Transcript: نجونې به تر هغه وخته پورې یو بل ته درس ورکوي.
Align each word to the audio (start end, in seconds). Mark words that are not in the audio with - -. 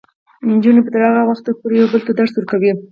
نجونې 0.49 0.81
به 0.85 0.89
تر 0.93 1.01
هغه 1.07 1.23
وخته 1.29 1.49
پورې 1.59 1.73
یو 1.79 1.89
بل 1.91 2.01
ته 2.07 2.11
درس 2.19 2.33
ورکوي. 2.35 2.71